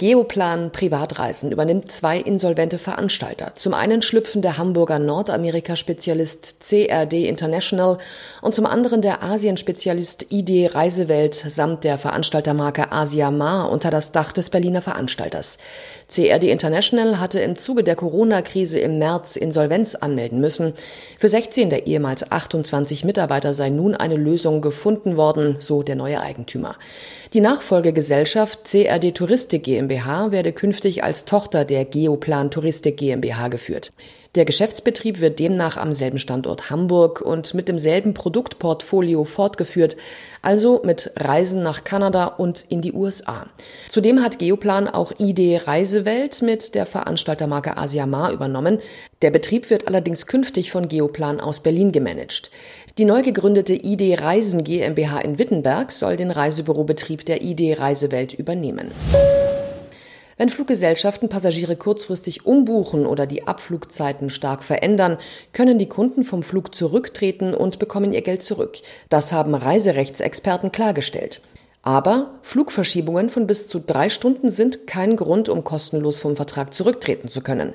Geoplan 0.00 0.70
Privatreisen 0.70 1.50
übernimmt 1.50 1.90
zwei 1.90 2.18
insolvente 2.18 2.78
Veranstalter. 2.78 3.54
Zum 3.56 3.74
einen 3.74 4.00
schlüpfen 4.00 4.42
der 4.42 4.56
Hamburger 4.56 5.00
Nordamerika-Spezialist 5.00 6.58
CRD 6.60 7.26
International 7.26 7.98
und 8.40 8.54
zum 8.54 8.64
anderen 8.64 9.02
der 9.02 9.24
Asien-Spezialist 9.24 10.28
ID 10.30 10.72
Reisewelt 10.72 11.34
samt 11.34 11.82
der 11.82 11.98
Veranstaltermarke 11.98 12.92
Asia 12.92 13.32
Mar 13.32 13.72
unter 13.72 13.90
das 13.90 14.12
Dach 14.12 14.30
des 14.30 14.50
Berliner 14.50 14.82
Veranstalters. 14.82 15.58
CRD 16.06 16.44
International 16.52 17.18
hatte 17.18 17.40
im 17.40 17.56
Zuge 17.56 17.82
der 17.82 17.96
Corona-Krise 17.96 18.78
im 18.78 18.98
März 19.00 19.34
Insolvenz 19.34 19.96
anmelden 19.96 20.38
müssen. 20.38 20.74
Für 21.18 21.28
16 21.28 21.70
der 21.70 21.88
ehemals 21.88 22.30
28 22.30 23.04
Mitarbeiter 23.04 23.52
sei 23.52 23.68
nun 23.68 23.96
eine 23.96 24.14
Lösung 24.14 24.62
gefunden 24.62 25.16
worden, 25.16 25.56
so 25.58 25.82
der 25.82 25.96
neue 25.96 26.20
Eigentümer. 26.20 26.76
Die 27.32 27.40
Nachfolgegesellschaft 27.40 28.64
CRD 28.64 29.10
Touristik 29.10 29.64
GmbH 29.64 29.87
werde 29.88 30.52
künftig 30.52 31.02
als 31.02 31.24
Tochter 31.24 31.64
der 31.64 31.84
Geoplan 31.84 32.50
Touristik 32.50 32.96
GmbH 32.98 33.48
geführt. 33.48 33.92
Der 34.34 34.44
Geschäftsbetrieb 34.44 35.20
wird 35.20 35.38
demnach 35.38 35.78
am 35.78 35.94
selben 35.94 36.18
Standort 36.18 36.70
Hamburg 36.70 37.22
und 37.22 37.54
mit 37.54 37.66
demselben 37.66 38.12
Produktportfolio 38.12 39.24
fortgeführt, 39.24 39.96
also 40.42 40.82
mit 40.84 41.10
Reisen 41.16 41.62
nach 41.62 41.82
Kanada 41.82 42.26
und 42.26 42.64
in 42.68 42.82
die 42.82 42.92
USA. 42.92 43.46
Zudem 43.88 44.22
hat 44.22 44.38
Geoplan 44.38 44.86
auch 44.86 45.12
ID 45.18 45.66
Reisewelt 45.66 46.42
mit 46.42 46.74
der 46.74 46.84
Veranstaltermarke 46.84 47.78
Asiamar 47.78 48.30
übernommen. 48.30 48.78
Der 49.22 49.30
Betrieb 49.30 49.70
wird 49.70 49.88
allerdings 49.88 50.26
künftig 50.26 50.70
von 50.70 50.88
Geoplan 50.88 51.40
aus 51.40 51.60
Berlin 51.60 51.90
gemanagt. 51.90 52.50
Die 52.98 53.06
neu 53.06 53.22
gegründete 53.22 53.74
ID 53.74 54.20
Reisen 54.20 54.62
GmbH 54.62 55.20
in 55.20 55.38
Wittenberg 55.38 55.90
soll 55.90 56.16
den 56.16 56.30
Reisebürobetrieb 56.30 57.24
der 57.24 57.42
ID 57.42 57.78
Reisewelt 57.78 58.34
übernehmen. 58.34 58.90
Wenn 60.38 60.48
Fluggesellschaften 60.48 61.28
Passagiere 61.28 61.74
kurzfristig 61.74 62.46
umbuchen 62.46 63.06
oder 63.06 63.26
die 63.26 63.48
Abflugzeiten 63.48 64.30
stark 64.30 64.62
verändern, 64.62 65.18
können 65.52 65.80
die 65.80 65.88
Kunden 65.88 66.22
vom 66.22 66.44
Flug 66.44 66.76
zurücktreten 66.76 67.54
und 67.54 67.80
bekommen 67.80 68.12
ihr 68.12 68.22
Geld 68.22 68.44
zurück. 68.44 68.78
Das 69.08 69.32
haben 69.32 69.56
Reiserechtsexperten 69.56 70.70
klargestellt. 70.70 71.42
Aber 71.82 72.38
Flugverschiebungen 72.42 73.30
von 73.30 73.48
bis 73.48 73.66
zu 73.66 73.80
drei 73.80 74.08
Stunden 74.08 74.52
sind 74.52 74.86
kein 74.86 75.16
Grund, 75.16 75.48
um 75.48 75.64
kostenlos 75.64 76.20
vom 76.20 76.36
Vertrag 76.36 76.72
zurücktreten 76.72 77.26
zu 77.28 77.40
können. 77.40 77.74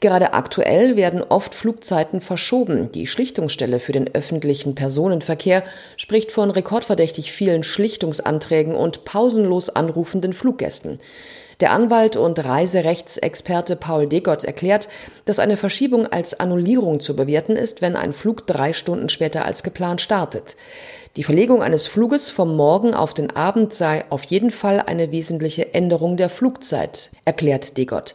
Gerade 0.00 0.32
aktuell 0.32 0.96
werden 0.96 1.22
oft 1.22 1.54
Flugzeiten 1.54 2.20
verschoben. 2.20 2.90
Die 2.90 3.06
Schlichtungsstelle 3.06 3.78
für 3.78 3.92
den 3.92 4.12
öffentlichen 4.14 4.74
Personenverkehr 4.74 5.62
spricht 5.96 6.32
von 6.32 6.50
rekordverdächtig 6.50 7.30
vielen 7.30 7.62
Schlichtungsanträgen 7.62 8.74
und 8.74 9.04
pausenlos 9.04 9.68
anrufenden 9.68 10.32
Fluggästen. 10.32 10.98
Der 11.60 11.72
Anwalt 11.72 12.16
und 12.16 12.42
Reiserechtsexperte 12.42 13.76
Paul 13.76 14.06
Degott 14.06 14.44
erklärt, 14.44 14.88
dass 15.26 15.38
eine 15.38 15.58
Verschiebung 15.58 16.06
als 16.06 16.40
Annullierung 16.40 17.00
zu 17.00 17.14
bewerten 17.14 17.54
ist, 17.54 17.82
wenn 17.82 17.96
ein 17.96 18.14
Flug 18.14 18.46
drei 18.46 18.72
Stunden 18.72 19.10
später 19.10 19.44
als 19.44 19.62
geplant 19.62 20.00
startet. 20.00 20.56
Die 21.16 21.22
Verlegung 21.22 21.62
eines 21.62 21.86
Fluges 21.86 22.30
vom 22.30 22.56
Morgen 22.56 22.94
auf 22.94 23.12
den 23.12 23.34
Abend 23.36 23.74
sei 23.74 24.04
auf 24.08 24.24
jeden 24.24 24.50
Fall 24.50 24.80
eine 24.80 25.12
wesentliche 25.12 25.74
Änderung 25.74 26.16
der 26.16 26.30
Flugzeit, 26.30 27.10
erklärt 27.26 27.76
Degott. 27.76 28.14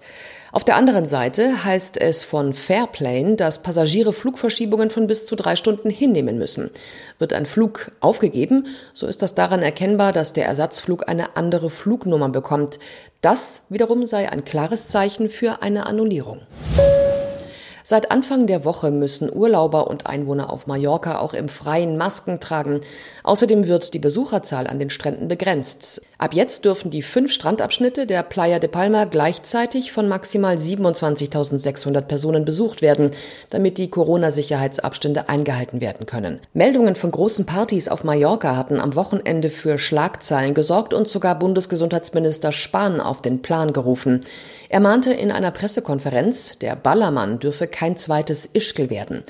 Auf 0.55 0.63
der 0.63 0.77
anderen 0.77 1.05
Seite 1.05 1.65
heißt 1.65 1.99
es 1.99 2.23
von 2.23 2.53
Fairplane, 2.53 3.35
dass 3.35 3.61
Passagiere 3.61 4.13
Flugverschiebungen 4.13 4.89
von 4.89 5.05
bis 5.05 5.25
zu 5.25 5.35
drei 5.35 5.57
Stunden 5.57 5.89
hinnehmen 5.89 6.37
müssen. 6.37 6.71
Wird 7.19 7.33
ein 7.33 7.45
Flug 7.45 7.91
aufgegeben, 7.99 8.65
so 8.93 9.05
ist 9.05 9.21
das 9.21 9.35
daran 9.35 9.61
erkennbar, 9.61 10.13
dass 10.13 10.31
der 10.31 10.45
Ersatzflug 10.45 11.09
eine 11.09 11.35
andere 11.35 11.69
Flugnummer 11.69 12.29
bekommt. 12.29 12.79
Das 13.19 13.63
wiederum 13.67 14.05
sei 14.05 14.31
ein 14.31 14.45
klares 14.45 14.87
Zeichen 14.87 15.27
für 15.27 15.61
eine 15.61 15.87
Annullierung. 15.87 16.39
Seit 17.87 18.09
Anfang 18.09 18.47
der 18.47 18.65
Woche 18.65 18.89
müssen 18.89 19.31
Urlauber 19.31 19.85
und 19.87 20.07
Einwohner 20.07 20.51
auf 20.51 20.65
Mallorca 20.65 21.19
auch 21.19 21.35
im 21.35 21.49
Freien 21.49 21.97
Masken 21.97 22.39
tragen. 22.39 22.81
Außerdem 23.23 23.67
wird 23.67 23.93
die 23.93 23.99
Besucherzahl 23.99 24.65
an 24.65 24.79
den 24.79 24.89
Stränden 24.89 25.27
begrenzt. 25.27 26.01
Ab 26.17 26.33
jetzt 26.33 26.65
dürfen 26.65 26.89
die 26.89 27.03
fünf 27.03 27.31
Strandabschnitte 27.31 28.07
der 28.07 28.23
Playa 28.23 28.57
de 28.57 28.69
Palma 28.69 29.03
gleichzeitig 29.03 29.91
von 29.91 30.07
maximal 30.07 30.55
27.600 30.55 32.01
Personen 32.01 32.43
besucht 32.43 32.81
werden, 32.81 33.11
damit 33.51 33.77
die 33.77 33.91
Corona-Sicherheitsabstände 33.91 35.29
eingehalten 35.29 35.79
werden 35.79 36.07
können. 36.07 36.39
Meldungen 36.53 36.95
von 36.95 37.11
großen 37.11 37.45
Partys 37.45 37.87
auf 37.87 38.03
Mallorca 38.03 38.55
hatten 38.55 38.79
am 38.79 38.95
Wochenende 38.95 39.51
für 39.51 39.77
Schlagzeilen 39.77 40.55
gesorgt 40.55 40.95
und 40.95 41.07
sogar 41.07 41.37
Bundesgesundheitsminister 41.37 42.51
Spahn 42.51 42.99
auf 42.99 43.21
den 43.21 43.43
Plan 43.43 43.73
gerufen. 43.73 44.21
Er 44.69 44.79
mahnte 44.79 45.13
in 45.13 45.31
einer 45.31 45.51
Pressekonferenz, 45.51 46.57
der 46.57 46.75
Ballermann 46.75 47.37
dürfe 47.37 47.67
kein 47.75 47.97
zweites 47.97 48.49
Ischgl 48.53 48.89
werden. 48.89 49.23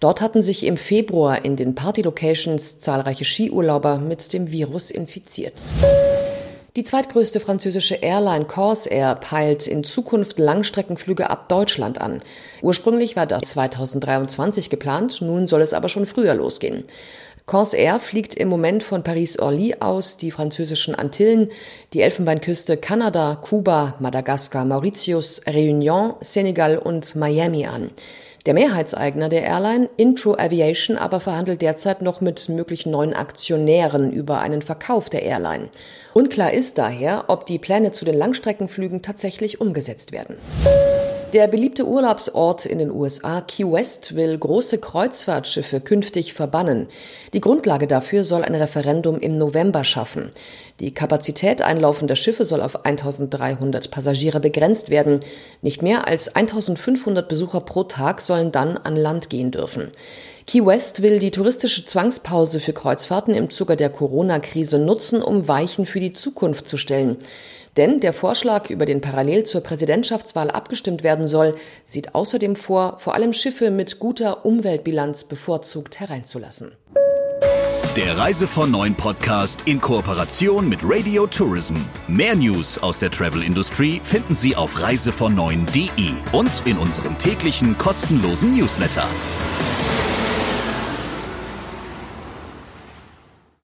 Dort 0.00 0.20
hatten 0.20 0.40
sich 0.40 0.64
im 0.64 0.76
Februar 0.76 1.44
in 1.44 1.56
den 1.56 1.74
Partylocations 1.74 2.78
zahlreiche 2.78 3.24
Skiurlauber 3.24 3.98
mit 3.98 4.32
dem 4.32 4.52
Virus 4.52 4.92
infiziert. 4.92 5.60
Die 6.76 6.84
zweitgrößte 6.84 7.40
französische 7.40 7.96
Airline 7.96 8.44
Corsair 8.44 9.16
peilt 9.16 9.66
in 9.66 9.82
Zukunft 9.82 10.38
Langstreckenflüge 10.38 11.28
ab 11.28 11.48
Deutschland 11.48 12.00
an. 12.00 12.22
Ursprünglich 12.62 13.16
war 13.16 13.26
das 13.26 13.42
2023 13.50 14.70
geplant, 14.70 15.20
nun 15.20 15.48
soll 15.48 15.60
es 15.60 15.72
aber 15.72 15.88
schon 15.88 16.06
früher 16.06 16.36
losgehen. 16.36 16.84
Corsair 17.48 17.98
fliegt 17.98 18.34
im 18.34 18.48
Moment 18.48 18.82
von 18.82 19.02
Paris-Orly 19.02 19.76
aus 19.80 20.18
die 20.18 20.30
französischen 20.30 20.94
Antillen, 20.94 21.48
die 21.94 22.02
Elfenbeinküste, 22.02 22.76
Kanada, 22.76 23.36
Kuba, 23.40 23.94
Madagaskar, 24.00 24.66
Mauritius, 24.66 25.40
Réunion, 25.46 26.16
Senegal 26.20 26.76
und 26.76 27.16
Miami 27.16 27.64
an. 27.64 27.90
Der 28.44 28.52
Mehrheitseigner 28.52 29.30
der 29.30 29.44
Airline, 29.44 29.88
Intro 29.96 30.34
Aviation, 30.34 30.98
aber 30.98 31.20
verhandelt 31.20 31.62
derzeit 31.62 32.02
noch 32.02 32.20
mit 32.20 32.50
möglichen 32.50 32.90
neuen 32.90 33.14
Aktionären 33.14 34.12
über 34.12 34.40
einen 34.40 34.60
Verkauf 34.60 35.08
der 35.08 35.22
Airline. 35.22 35.70
Unklar 36.12 36.52
ist 36.52 36.76
daher, 36.76 37.24
ob 37.28 37.46
die 37.46 37.58
Pläne 37.58 37.92
zu 37.92 38.04
den 38.04 38.14
Langstreckenflügen 38.14 39.00
tatsächlich 39.00 39.58
umgesetzt 39.58 40.12
werden. 40.12 40.36
Der 41.34 41.46
beliebte 41.46 41.86
Urlaubsort 41.86 42.64
in 42.64 42.78
den 42.78 42.90
USA, 42.90 43.42
Key 43.42 43.70
West, 43.70 44.16
will 44.16 44.38
große 44.38 44.78
Kreuzfahrtschiffe 44.78 45.82
künftig 45.82 46.32
verbannen. 46.32 46.86
Die 47.34 47.42
Grundlage 47.42 47.86
dafür 47.86 48.24
soll 48.24 48.44
ein 48.44 48.54
Referendum 48.54 49.18
im 49.18 49.36
November 49.36 49.84
schaffen. 49.84 50.30
Die 50.80 50.94
Kapazität 50.94 51.60
einlaufender 51.60 52.16
Schiffe 52.16 52.46
soll 52.46 52.62
auf 52.62 52.86
1300 52.86 53.90
Passagiere 53.90 54.40
begrenzt 54.40 54.88
werden. 54.88 55.20
Nicht 55.60 55.82
mehr 55.82 56.08
als 56.08 56.34
1500 56.34 57.28
Besucher 57.28 57.60
pro 57.60 57.84
Tag 57.84 58.22
sollen 58.22 58.50
dann 58.50 58.78
an 58.78 58.96
Land 58.96 59.28
gehen 59.28 59.50
dürfen. 59.50 59.92
Key 60.46 60.64
West 60.64 61.02
will 61.02 61.18
die 61.18 61.30
touristische 61.30 61.84
Zwangspause 61.84 62.58
für 62.58 62.72
Kreuzfahrten 62.72 63.34
im 63.34 63.50
Zuge 63.50 63.76
der 63.76 63.90
Corona-Krise 63.90 64.78
nutzen, 64.78 65.20
um 65.20 65.46
Weichen 65.46 65.84
für 65.84 66.00
die 66.00 66.14
Zukunft 66.14 66.70
zu 66.70 66.78
stellen. 66.78 67.18
Denn 67.78 68.00
der 68.00 68.12
Vorschlag, 68.12 68.70
über 68.70 68.86
den 68.86 69.00
parallel 69.00 69.44
zur 69.44 69.60
Präsidentschaftswahl 69.60 70.50
abgestimmt 70.50 71.04
werden 71.04 71.28
soll, 71.28 71.54
sieht 71.84 72.12
außerdem 72.12 72.56
vor, 72.56 72.98
vor 72.98 73.14
allem 73.14 73.32
Schiffe 73.32 73.70
mit 73.70 74.00
guter 74.00 74.44
Umweltbilanz 74.44 75.24
bevorzugt 75.24 76.00
hereinzulassen. 76.00 76.72
Der 77.96 78.18
Reise 78.18 78.48
von 78.48 78.72
Neuen 78.72 78.96
Podcast 78.96 79.62
in 79.66 79.80
Kooperation 79.80 80.68
mit 80.68 80.80
Radio 80.82 81.28
Tourism. 81.28 81.76
Mehr 82.08 82.34
News 82.34 82.78
aus 82.78 82.98
der 82.98 83.12
Travel 83.12 83.42
Industry 83.42 84.00
finden 84.02 84.34
Sie 84.34 84.56
auf 84.56 84.82
reisevon 84.82 85.38
und 85.38 86.62
in 86.64 86.78
unserem 86.78 87.16
täglichen 87.16 87.78
kostenlosen 87.78 88.56
Newsletter. 88.56 89.06